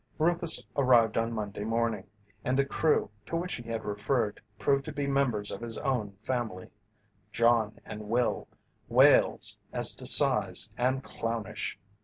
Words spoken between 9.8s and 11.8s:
to size, and clownish.